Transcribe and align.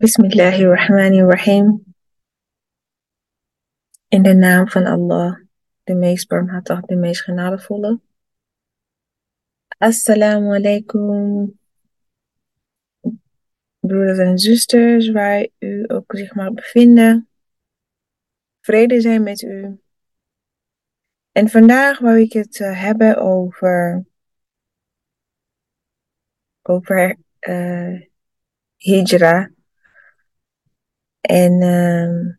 Bismillahirrahmanirrahim. 0.00 1.94
In 4.08 4.22
de 4.22 4.34
naam 4.34 4.68
van 4.68 4.86
Allah, 4.86 5.36
de 5.84 5.94
meest 5.94 6.28
barmhartig, 6.28 6.80
de 6.80 6.96
meest 6.96 7.22
genadevolle. 7.22 8.00
Assalamu 9.78 10.54
alaikum, 10.54 11.58
broeders 13.80 14.18
en 14.18 14.38
zusters, 14.38 15.10
waar 15.10 15.48
u 15.58 15.84
ook 15.86 16.16
zich 16.16 16.34
mag 16.34 16.52
bevinden. 16.52 17.28
Vrede 18.60 19.00
zijn 19.00 19.22
met 19.22 19.42
u. 19.42 19.80
En 21.32 21.48
vandaag 21.48 21.98
wou 21.98 22.20
ik 22.20 22.32
het 22.32 22.58
uh, 22.58 22.80
hebben 22.82 23.16
over, 23.16 24.04
over 26.62 27.16
uh, 27.40 28.00
hijra. 28.76 29.50
En 31.20 31.62
uh, 31.62 32.34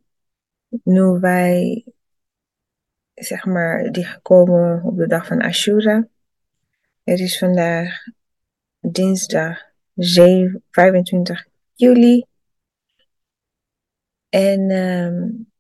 nu 0.83 1.19
wij, 1.19 1.85
zeg 3.13 3.45
maar, 3.45 3.91
die 3.91 4.05
gekomen 4.05 4.83
op 4.83 4.97
de 4.97 5.07
dag 5.07 5.27
van 5.27 5.41
Ashura. 5.41 6.07
Het 7.03 7.20
is 7.20 7.37
vandaag 7.37 8.03
dinsdag 8.79 9.61
7, 9.95 10.63
25 10.71 11.47
juli. 11.73 12.25
En 14.29 14.71
um, 14.71 15.51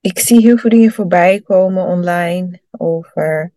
ik 0.00 0.18
zie 0.18 0.40
heel 0.40 0.58
veel 0.58 0.70
dingen 0.70 0.92
voorbij 0.92 1.40
komen 1.40 1.84
online 1.84 2.60
over 2.70 3.52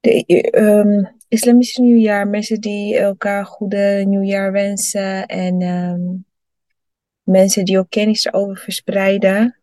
de 0.00 0.48
um, 0.58 1.19
islamitische 1.30 1.82
nieuwjaar. 1.82 2.28
Mensen 2.28 2.60
die 2.60 2.98
elkaar 2.98 3.44
goede 3.46 4.02
nieuwjaar 4.06 4.52
wensen. 4.52 5.26
En 5.26 5.62
um, 5.62 6.26
mensen 7.22 7.64
die 7.64 7.78
ook 7.78 7.90
kennis 7.90 8.24
erover 8.24 8.56
verspreiden. 8.56 9.58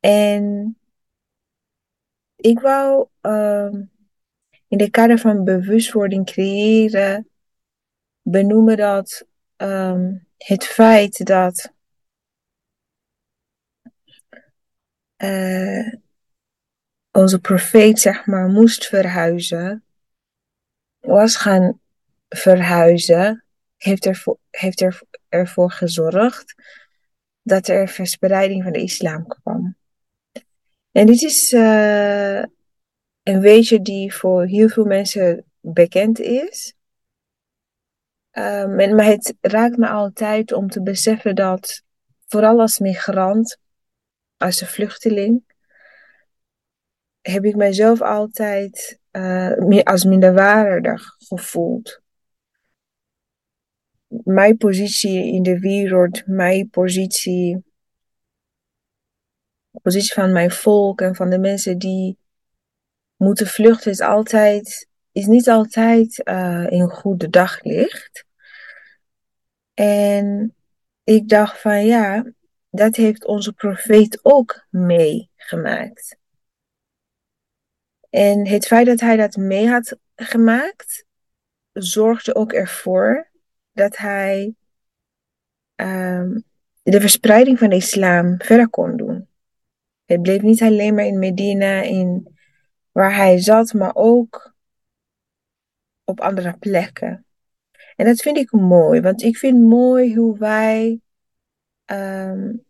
En 0.00 0.76
ik 2.36 2.60
wou 2.60 3.08
um, 3.20 3.90
in 4.68 4.78
de 4.78 4.90
kader 4.90 5.18
van 5.18 5.44
bewustwording 5.44 6.26
creëren, 6.26 7.28
benoemen 8.22 8.76
dat 8.76 9.26
um, 9.56 10.26
het 10.36 10.64
feit 10.64 11.26
dat 11.26 11.72
uh, 15.24 15.92
onze 17.10 17.40
profeet, 17.40 17.98
zeg 17.98 18.26
maar, 18.26 18.48
moest 18.48 18.86
verhuizen, 18.86 19.85
was 21.06 21.36
gaan 21.36 21.80
verhuizen, 22.28 23.44
heeft 23.76 24.06
ervoor, 24.06 24.38
heeft 24.50 24.80
er, 24.80 25.02
ervoor 25.28 25.70
gezorgd 25.70 26.54
dat 27.42 27.68
er 27.68 27.88
verspreiding 27.88 28.62
van 28.62 28.72
de 28.72 28.82
islam 28.82 29.26
kwam. 29.26 29.76
En 30.92 31.06
dit 31.06 31.22
is 31.22 31.52
uh, 31.52 32.38
een 33.22 33.40
weetje 33.40 33.82
die 33.82 34.14
voor 34.14 34.46
heel 34.46 34.68
veel 34.68 34.84
mensen 34.84 35.44
bekend 35.60 36.18
is. 36.18 36.74
Um, 38.32 38.80
en, 38.80 38.94
maar 38.94 39.04
het 39.04 39.34
raakt 39.40 39.76
me 39.76 39.88
altijd 39.88 40.52
om 40.52 40.68
te 40.68 40.82
beseffen 40.82 41.34
dat, 41.34 41.82
vooral 42.26 42.60
als 42.60 42.78
migrant, 42.78 43.58
als 44.36 44.60
een 44.60 44.66
vluchteling, 44.66 45.44
heb 47.20 47.44
ik 47.44 47.56
mijzelf 47.56 48.02
altijd 48.02 48.98
uh, 49.16 49.82
als 49.82 50.04
minderwaardig 50.04 51.14
gevoeld. 51.18 52.00
Mijn 54.06 54.56
positie 54.56 55.32
in 55.32 55.42
de 55.42 55.58
wereld, 55.58 56.26
mijn 56.26 56.68
positie, 56.68 57.64
de 59.70 59.80
positie 59.80 60.12
van 60.12 60.32
mijn 60.32 60.50
volk 60.50 61.00
en 61.00 61.14
van 61.14 61.30
de 61.30 61.38
mensen 61.38 61.78
die 61.78 62.18
moeten 63.16 63.46
vluchten, 63.46 63.90
is 63.90 64.00
altijd, 64.00 64.88
is 65.12 65.26
niet 65.26 65.48
altijd 65.48 66.28
uh, 66.28 66.66
in 66.70 66.88
goede 66.88 67.28
daglicht. 67.28 68.24
En 69.74 70.54
ik 71.04 71.28
dacht 71.28 71.60
van 71.60 71.86
ja, 71.86 72.32
dat 72.70 72.96
heeft 72.96 73.24
onze 73.24 73.52
profeet 73.52 74.18
ook 74.22 74.66
meegemaakt. 74.70 76.16
En 78.16 78.46
het 78.46 78.66
feit 78.66 78.86
dat 78.86 79.00
hij 79.00 79.16
dat 79.16 79.36
mee 79.36 79.68
had 79.68 79.98
gemaakt, 80.14 81.04
zorgde 81.72 82.34
ook 82.34 82.52
ervoor 82.52 83.30
dat 83.72 83.96
hij 83.96 84.54
um, 85.74 86.44
de 86.82 87.00
verspreiding 87.00 87.58
van 87.58 87.68
de 87.68 87.76
islam 87.76 88.34
verder 88.38 88.68
kon 88.68 88.96
doen. 88.96 89.28
Het 90.04 90.22
bleef 90.22 90.42
niet 90.42 90.62
alleen 90.62 90.94
maar 90.94 91.04
in 91.04 91.18
Medina, 91.18 91.82
in 91.82 92.36
waar 92.92 93.14
hij 93.14 93.38
zat, 93.38 93.72
maar 93.72 93.94
ook 93.94 94.54
op 96.04 96.20
andere 96.20 96.56
plekken. 96.58 97.26
En 97.96 98.06
dat 98.06 98.20
vind 98.20 98.36
ik 98.36 98.52
mooi, 98.52 99.00
want 99.00 99.22
ik 99.22 99.36
vind 99.36 99.60
mooi 99.60 100.14
hoe 100.16 100.38
wij 100.38 101.00
um, 101.86 102.65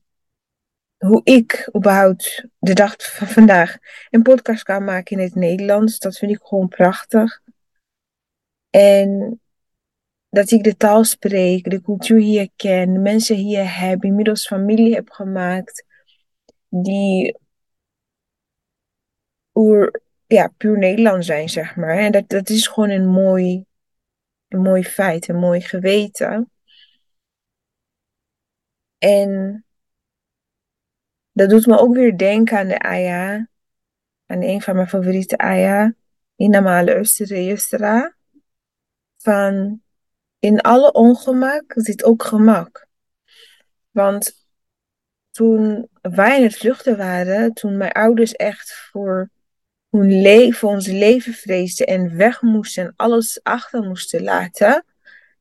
hoe 1.07 1.21
ik 1.25 1.69
überhaupt 1.77 2.47
de 2.59 2.75
dag 2.75 2.95
van 2.99 3.27
vandaag 3.27 3.77
een 4.11 4.23
podcast 4.23 4.63
kan 4.63 4.85
maken 4.85 5.17
in 5.17 5.23
het 5.25 5.35
Nederlands. 5.35 5.99
Dat 5.99 6.19
vind 6.19 6.33
ik 6.33 6.41
gewoon 6.43 6.69
prachtig. 6.69 7.43
En 8.71 9.41
dat 10.29 10.51
ik 10.51 10.65
de 10.65 10.77
taal 10.77 11.05
spreek, 11.05 11.71
de 11.71 11.81
cultuur 11.81 12.21
hier 12.21 12.49
ken, 12.57 13.03
mensen 13.03 13.37
hier 13.37 13.79
heb, 13.79 14.05
inmiddels 14.05 14.47
familie 14.47 14.95
heb 14.95 15.11
gemaakt, 15.11 15.85
die 16.69 17.39
oer, 19.55 20.01
ja, 20.27 20.53
puur 20.57 20.79
Nederlands 20.79 21.27
zijn, 21.27 21.49
zeg 21.49 21.77
maar. 21.77 21.99
En 21.99 22.13
dat, 22.13 22.29
dat 22.29 22.49
is 22.49 22.67
gewoon 22.67 22.91
een 22.91 23.07
mooi, 23.07 23.65
een 24.49 24.61
mooi 24.63 24.85
feit, 24.85 25.29
een 25.29 25.37
mooi 25.37 25.61
geweten. 25.61 26.51
En 28.99 29.66
dat 31.37 31.51
doet 31.51 31.67
me 31.67 31.79
ook 31.79 31.95
weer 31.95 32.19
denken 32.19 32.59
aan 32.59 32.69
de 32.69 32.79
Aya. 32.79 33.49
Aan 34.27 34.43
een 34.43 34.63
van 34.63 34.75
mijn 34.75 34.89
favoriete 34.89 35.37
Aya. 35.37 35.95
Namale 36.37 37.01
Yusra. 37.17 38.15
Van 39.17 39.83
in 40.39 40.61
alle 40.61 40.93
ongemak 40.93 41.73
zit 41.77 42.05
ook 42.05 42.23
gemak. 42.23 42.87
Want 43.91 44.47
toen 45.31 45.89
wij 46.01 46.37
in 46.37 46.43
het 46.43 46.57
vluchten 46.57 46.97
waren, 46.97 47.53
toen 47.53 47.77
mijn 47.77 47.93
ouders 47.93 48.33
echt 48.33 48.89
voor 48.91 49.31
hun 49.91 50.21
leven, 50.21 50.69
ons 50.69 50.87
leven 50.87 51.33
vreesden 51.33 51.87
en 51.87 52.17
weg 52.17 52.43
moesten 52.43 52.85
en 52.85 52.93
alles 52.97 53.41
achter 53.43 53.83
moesten 53.83 54.23
laten. 54.23 54.85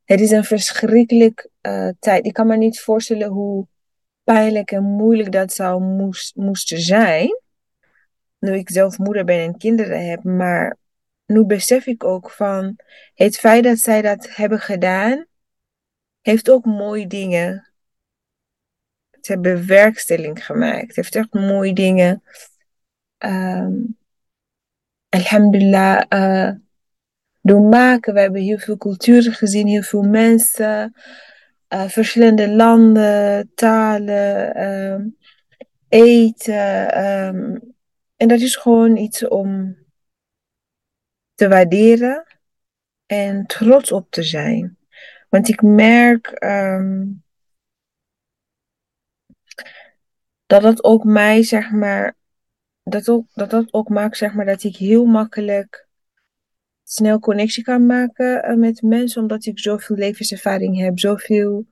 Het 0.03 0.22
is 0.22 0.31
een 0.31 0.44
verschrikkelijk 0.44 1.50
uh, 1.61 1.89
tijd. 2.00 2.25
Ik 2.25 2.34
kan 2.34 2.47
me 2.47 2.57
niet 2.57 2.79
voorstellen 2.79 3.28
hoe 3.28 3.67
pijnlijk 4.25 4.71
en 4.71 4.83
moeilijk 4.83 5.31
dat 5.31 5.53
zou 5.53 5.81
moest, 5.81 6.35
moesten 6.35 6.79
zijn. 6.79 7.41
Nu 8.39 8.53
ik 8.55 8.69
zelf 8.69 8.97
moeder 8.97 9.23
ben 9.25 9.39
en 9.39 9.57
kinderen 9.57 10.09
heb. 10.09 10.23
Maar 10.23 10.77
nu 11.25 11.45
besef 11.45 11.85
ik 11.85 12.03
ook 12.03 12.31
van 12.31 12.75
het 13.13 13.37
feit 13.37 13.63
dat 13.63 13.77
zij 13.77 14.01
dat 14.01 14.35
hebben 14.35 14.59
gedaan, 14.59 15.25
heeft 16.21 16.49
ook 16.49 16.65
mooie 16.65 17.07
dingen. 17.07 17.69
Ze 19.21 19.31
hebben 19.31 19.67
werkstelling 19.67 20.45
gemaakt. 20.45 20.95
Heeft 20.95 21.15
echt 21.15 21.33
mooie 21.33 21.73
dingen. 21.73 22.23
Um, 23.17 23.97
alhamdulillah. 25.09 26.01
Uh, 26.09 26.51
doen 27.41 27.69
maken. 27.69 28.13
We 28.13 28.19
hebben 28.19 28.41
heel 28.41 28.57
veel 28.57 28.77
culturen 28.77 29.33
gezien, 29.33 29.67
heel 29.67 29.81
veel 29.81 30.01
mensen 30.01 30.93
uh, 31.70 31.88
verschillende 31.88 32.50
landen, 32.50 33.52
talen, 33.56 34.58
uh, 34.58 35.06
eten. 35.88 37.03
Um, 37.06 37.76
en 38.16 38.28
dat 38.28 38.40
is 38.40 38.56
gewoon 38.56 38.97
iets 38.97 39.28
om 39.28 39.78
te 41.34 41.47
waarderen 41.47 42.26
en 43.06 43.46
trots 43.46 43.91
op 43.91 44.12
te 44.12 44.23
zijn. 44.23 44.78
Want 45.29 45.47
ik 45.47 45.62
merk 45.62 46.44
um, 46.44 47.23
dat 50.46 50.62
dat 50.62 50.84
ook 50.84 51.03
mij, 51.03 51.44
zeg 51.44 51.72
maar, 51.72 52.16
dat, 52.84 53.09
ook, 53.09 53.26
dat 53.34 53.50
dat 53.50 53.73
ook 53.73 53.90
maakt, 53.90 54.17
zeg 54.17 54.34
maar, 54.34 54.46
dat 54.46 54.64
ik 54.64 54.76
heel 54.76 55.06
makkelijk 55.06 55.84
snel 56.87 57.20
connectie 57.20 57.64
kan 57.64 57.85
maken 57.85 58.43
eh, 58.43 58.55
met 58.55 58.82
mensen, 58.82 59.22
omdat 59.22 59.46
ik 59.46 59.59
zoveel 59.59 59.96
levenservaring 59.96 60.78
heb, 60.78 60.99
zoveel 60.99 61.66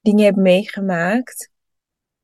dingen 0.00 0.24
heb 0.24 0.36
meegemaakt, 0.36 1.50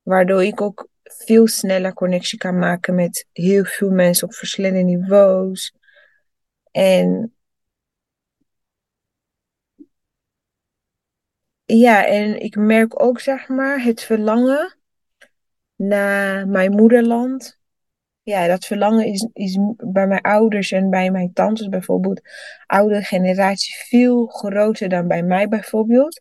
waardoor 0.02 0.44
ik 0.44 0.60
ook 0.60 0.88
veel 1.02 1.46
sneller 1.46 1.92
connectie 1.92 2.38
kan 2.38 2.58
maken 2.58 2.94
met 2.94 3.26
heel 3.32 3.64
veel 3.64 3.90
mensen 3.90 4.26
op 4.26 4.34
verschillende 4.34 4.78
niveaus. 4.78 5.74
En 6.70 7.34
ja, 11.64 12.06
en 12.06 12.40
ik 12.40 12.56
merk 12.56 13.02
ook, 13.02 13.20
zeg 13.20 13.48
maar, 13.48 13.82
het 13.82 14.02
verlangen 14.02 14.78
naar 15.76 16.48
mijn 16.48 16.70
moederland. 16.70 17.59
Ja, 18.22 18.46
dat 18.46 18.66
verlangen 18.66 19.06
is, 19.06 19.28
is 19.32 19.58
bij 19.76 20.06
mijn 20.06 20.20
ouders 20.20 20.72
en 20.72 20.90
bij 20.90 21.10
mijn 21.10 21.32
tantes 21.32 21.68
bijvoorbeeld, 21.68 22.20
oude 22.66 23.02
generatie, 23.02 23.74
veel 23.74 24.26
groter 24.26 24.88
dan 24.88 25.08
bij 25.08 25.22
mij 25.22 25.48
bijvoorbeeld. 25.48 26.20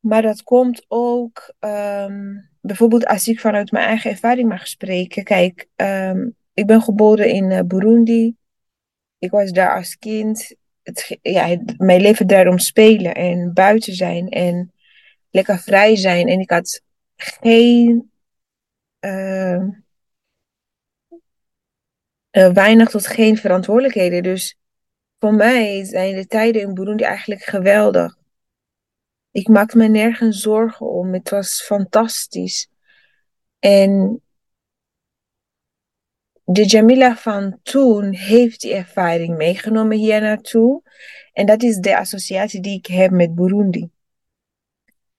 Maar 0.00 0.22
dat 0.22 0.42
komt 0.42 0.84
ook, 0.88 1.54
ehm, 1.58 2.36
bijvoorbeeld 2.60 3.06
als 3.06 3.28
ik 3.28 3.40
vanuit 3.40 3.70
mijn 3.70 3.86
eigen 3.86 4.10
ervaring 4.10 4.48
mag 4.48 4.66
spreken. 4.66 5.24
Kijk, 5.24 5.68
ehm, 5.76 6.28
ik 6.54 6.66
ben 6.66 6.82
geboren 6.82 7.28
in 7.28 7.50
uh, 7.50 7.60
Burundi. 7.60 8.36
Ik 9.18 9.30
was 9.30 9.50
daar 9.50 9.76
als 9.76 9.98
kind. 9.98 10.54
Het, 10.82 11.18
ja, 11.22 11.58
mijn 11.76 12.00
leven 12.00 12.26
daarom 12.26 12.58
spelen 12.58 13.14
en 13.14 13.52
buiten 13.54 13.94
zijn 13.94 14.28
en 14.28 14.72
lekker 15.30 15.58
vrij 15.58 15.96
zijn. 15.96 16.28
En 16.28 16.40
ik 16.40 16.50
had 16.50 16.82
geen, 17.16 18.10
uh, 19.00 19.62
uh, 22.32 22.52
weinig 22.52 22.90
tot 22.90 23.06
geen 23.06 23.36
verantwoordelijkheden. 23.36 24.22
Dus 24.22 24.58
voor 25.18 25.34
mij 25.34 25.84
zijn 25.84 26.14
de 26.14 26.26
tijden 26.26 26.62
in 26.62 26.74
Burundi 26.74 27.04
eigenlijk 27.04 27.42
geweldig. 27.42 28.18
Ik 29.30 29.48
maakte 29.48 29.76
me 29.76 29.88
nergens 29.88 30.40
zorgen 30.40 30.86
om. 30.86 31.12
Het 31.12 31.30
was 31.30 31.62
fantastisch. 31.62 32.68
En 33.58 34.22
de 36.44 36.64
Jamila 36.64 37.16
van 37.16 37.58
toen 37.62 38.12
heeft 38.12 38.60
die 38.60 38.74
ervaring 38.74 39.36
meegenomen 39.36 39.96
hier 39.96 40.20
naartoe. 40.20 40.82
En 41.32 41.46
dat 41.46 41.62
is 41.62 41.76
de 41.76 41.96
associatie 41.96 42.60
die 42.60 42.78
ik 42.78 42.86
heb 42.86 43.10
met 43.10 43.34
Burundi. 43.34 43.90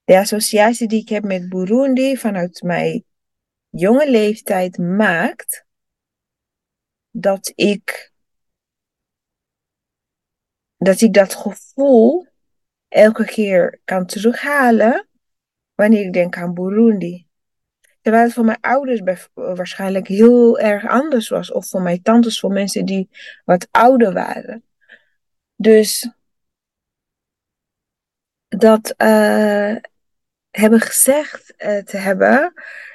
De 0.03 0.17
associatie 0.17 0.87
die 0.87 1.01
ik 1.01 1.09
heb 1.09 1.23
met 1.23 1.49
Burundi 1.49 2.17
vanuit 2.17 2.61
mijn 2.61 3.03
jonge 3.69 4.09
leeftijd 4.09 4.77
maakt 4.77 5.65
dat 7.11 7.51
ik 7.55 8.11
dat 10.77 11.01
ik 11.01 11.13
dat 11.13 11.35
gevoel 11.35 12.27
elke 12.87 13.25
keer 13.25 13.79
kan 13.83 14.05
terughalen 14.05 15.07
wanneer 15.75 16.05
ik 16.05 16.13
denk 16.13 16.37
aan 16.37 16.53
Burundi. 16.53 17.27
Terwijl 18.01 18.23
het 18.23 18.33
voor 18.33 18.45
mijn 18.45 18.61
ouders 18.61 19.19
waarschijnlijk 19.33 20.07
heel 20.07 20.59
erg 20.59 20.87
anders 20.87 21.29
was. 21.29 21.51
Of 21.51 21.69
voor 21.69 21.81
mijn 21.81 22.01
tantes, 22.01 22.39
voor 22.39 22.51
mensen 22.51 22.85
die 22.85 23.09
wat 23.45 23.67
ouder 23.71 24.13
waren. 24.13 24.63
Dus 25.55 26.09
dat 28.47 28.93
uh, 28.97 29.75
hebben 30.49 30.79
gezegd 30.79 31.53
uh, 31.57 31.77
te 31.77 31.97
hebben, 31.97 32.53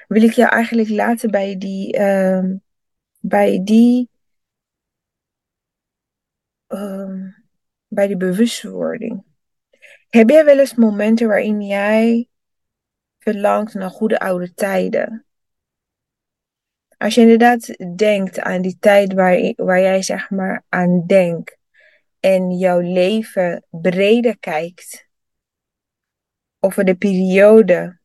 wil 0.09 0.23
ik 0.23 0.33
jou 0.33 0.51
eigenlijk 0.51 0.89
laten 0.89 1.31
bij 1.31 1.59
die, 1.59 1.99
uh, 1.99 2.45
bij 3.29 3.61
die, 3.65 4.09
ehm, 6.67 7.31
bij 7.87 8.07
die 8.07 8.17
bewustwording. 8.17 9.25
Heb 10.09 10.29
jij 10.29 10.45
wel 10.45 10.59
eens 10.59 10.75
momenten 10.75 11.29
waarin 11.29 11.63
jij 11.63 12.29
verlangt 13.19 13.75
naar 13.75 13.91
goede 13.91 14.19
oude 14.19 14.55
tijden? 14.55 15.27
Als 16.97 17.15
je 17.15 17.21
inderdaad 17.21 17.97
denkt 17.97 18.41
aan 18.41 18.63
die 18.63 18.77
tijd 18.79 19.13
waar, 19.13 19.53
waar 19.57 19.81
jij 19.81 20.03
zeg 20.03 20.31
maar 20.31 20.65
aan 20.69 21.07
denkt 21.07 21.59
en 22.21 22.51
jouw 22.51 22.81
leven 22.81 23.65
breder 23.71 24.39
kijkt 24.39 25.09
over 26.61 26.85
de 26.85 26.97
periode, 26.97 27.99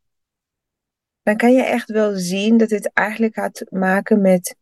dan 1.24 1.38
kan 1.38 1.54
je 1.54 1.64
echt 1.64 1.90
wel 1.90 2.14
zien 2.18 2.58
dat 2.58 2.70
het 2.70 2.94
eigenlijk 2.94 3.54
te 3.54 3.68
maken 3.70 4.22
met 4.22 4.60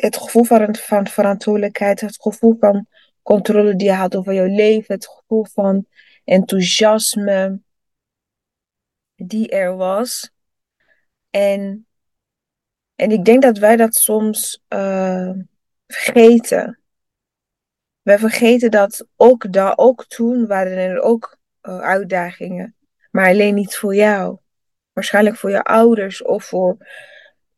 het 0.00 0.16
gevoel 0.16 0.44
van, 0.44 0.74
van 0.74 1.06
verantwoordelijkheid, 1.06 2.00
het 2.00 2.22
gevoel 2.22 2.56
van 2.60 2.86
controle 3.22 3.76
die 3.76 3.86
je 3.86 3.92
had 3.92 4.16
over 4.16 4.34
jouw 4.34 4.54
leven, 4.54 4.94
het 4.94 5.06
gevoel 5.06 5.44
van 5.44 5.86
enthousiasme 6.24 7.60
die 9.14 9.48
er 9.48 9.76
was. 9.76 10.30
En, 11.30 11.86
en 12.94 13.10
ik 13.10 13.24
denk 13.24 13.42
dat 13.42 13.58
wij 13.58 13.76
dat 13.76 13.94
soms 13.94 14.62
uh, 14.68 15.30
vergeten. 15.86 16.80
Wij 18.02 18.18
vergeten 18.18 18.70
dat 18.70 19.06
ook 19.16 19.52
daar, 19.52 19.72
ook 19.76 20.06
toen 20.06 20.46
waren 20.46 20.76
er 20.76 21.00
ook 21.00 21.38
uh, 21.62 21.78
uitdagingen. 21.78 22.76
Maar 23.10 23.28
alleen 23.28 23.54
niet 23.54 23.76
voor 23.76 23.94
jou. 23.94 24.38
Waarschijnlijk 24.92 25.36
voor 25.36 25.50
je 25.50 25.62
ouders 25.62 26.22
of 26.22 26.44
voor 26.44 26.76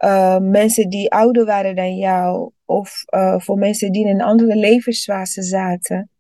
uh, 0.05 0.39
mensen 0.39 0.89
die 0.89 1.11
ouder 1.11 1.45
waren 1.45 1.77
dan 1.77 1.97
jou. 1.97 2.51
Of 2.65 3.05
voor 3.37 3.59
mensen 3.59 3.93
die 3.93 4.07
in 4.07 4.15
een 4.15 4.27
andere 4.27 4.57
levensfase 4.57 5.43
zaten. 5.43 6.11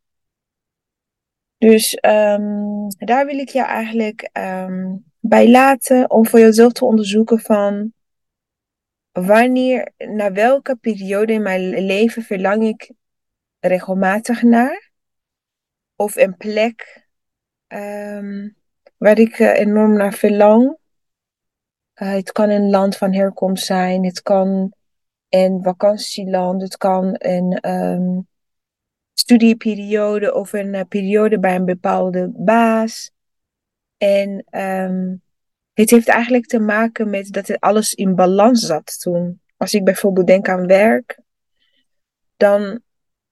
Dus 1.59 1.99
um, 2.01 2.89
daar 2.89 3.27
wil 3.27 3.39
ik 3.39 3.49
je 3.49 3.63
eigenlijk 3.63 4.31
um, 4.33 5.05
bij 5.21 5.51
laten 5.51 6.11
om 6.11 6.27
voor 6.27 6.41
jezelf 6.41 6.73
te 6.73 6.85
onderzoeken 6.85 7.41
van 7.41 7.93
wanneer, 9.13 9.93
naar 9.97 10.33
welke 10.33 10.77
periode 10.77 11.33
in 11.33 11.43
mijn 11.43 11.85
leven 11.85 12.23
verlang 12.23 12.63
ik 12.63 12.93
regelmatig 13.61 14.43
naar. 14.43 14.91
Of 15.97 16.17
een 16.17 16.37
plek 16.37 17.09
um, 17.69 18.57
waar 18.97 19.19
ik 19.19 19.39
uh, 19.39 19.59
enorm 19.59 19.93
naar 19.93 20.13
verlang. 20.13 20.78
Uh, 21.99 22.13
het 22.13 22.33
kan 22.33 22.51
een 22.51 22.71
land 22.71 22.97
van 22.97 23.15
herkomst 23.15 23.65
zijn, 23.65 24.05
het 24.05 24.23
kan 24.23 24.73
een 25.29 25.63
vakantieland, 25.63 26.63
het 26.63 26.77
kan 26.77 27.15
een 27.19 27.71
um, 27.71 28.29
studieperiode 29.13 30.35
of 30.35 30.53
een 30.53 30.75
uh, 30.75 30.81
periode 30.89 31.39
bij 31.39 31.55
een 31.55 31.65
bepaalde 31.65 32.31
baas. 32.35 33.11
En 33.97 34.45
um, 34.51 35.23
het 35.73 35.91
heeft 35.91 36.09
eigenlijk 36.09 36.47
te 36.47 36.59
maken 36.59 37.11
met 37.11 37.33
dat 37.33 37.47
het 37.47 37.61
alles 37.61 37.95
in 37.95 38.15
balans 38.15 38.67
zat 38.67 39.01
toen. 39.01 39.41
Als 39.57 39.75
ik 39.75 39.85
bijvoorbeeld 39.85 40.27
denk 40.27 40.49
aan 40.49 40.67
werk, 40.67 41.21
dan 42.37 42.81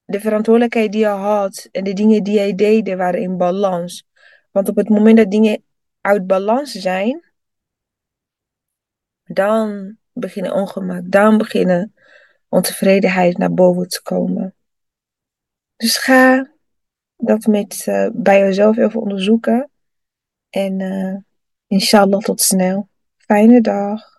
de 0.04 0.20
verantwoordelijkheid 0.20 0.92
die 0.92 1.00
je 1.00 1.06
had 1.06 1.68
en 1.72 1.84
de 1.84 1.92
dingen 1.92 2.22
die 2.22 2.34
jij 2.34 2.54
deed 2.54 2.94
waren 2.94 3.20
in 3.20 3.36
balans. 3.36 4.06
Want 4.50 4.68
op 4.68 4.76
het 4.76 4.88
moment 4.88 5.16
dat 5.16 5.30
dingen 5.30 5.62
uit 6.00 6.26
balans 6.26 6.73
zijn, 6.73 7.25
dan 9.26 9.97
beginnen 10.12 10.52
ongemak, 10.52 11.02
dan 11.11 11.38
beginnen 11.38 11.95
ontevredenheid 12.49 13.38
naar 13.38 13.54
boven 13.54 13.88
te 13.88 14.02
komen. 14.02 14.54
Dus 15.76 15.99
ga 15.99 16.50
dat 17.16 17.47
met, 17.47 17.87
uh, 17.88 18.09
bij 18.12 18.38
jezelf 18.38 18.76
even 18.76 19.00
onderzoeken. 19.00 19.71
En 20.50 20.80
uh, 20.80 21.16
inshallah 21.66 22.21
tot 22.21 22.40
snel. 22.40 22.88
Fijne 23.16 23.61
dag. 23.61 24.15